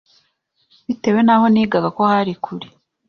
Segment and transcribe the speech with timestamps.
[0.87, 2.67] bitewe n’aho nigaga ko hari kure